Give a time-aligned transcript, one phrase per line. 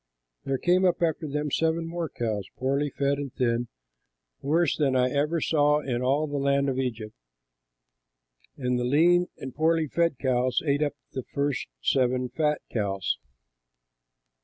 [0.45, 3.67] There came up after them seven more cows, poorly fed and thin,
[4.41, 7.13] worse than I ever saw in all the land of Egypt;
[8.57, 13.19] and the lean and poorly fed cows ate up the first seven fat cows.